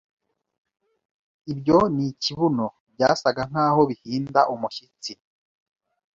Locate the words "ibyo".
1.51-1.77